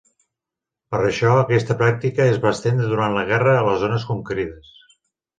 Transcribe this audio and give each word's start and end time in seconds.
Per 0.93 0.99
això, 1.07 1.33
aquesta 1.41 1.75
pràctica 1.81 2.25
es 2.29 2.39
va 2.45 2.53
estendre 2.57 2.87
durant 2.93 3.13
la 3.17 3.25
guerra 3.33 3.53
a 3.59 3.67
les 3.67 3.77
zones 3.83 4.07
conquerides. 4.13 4.73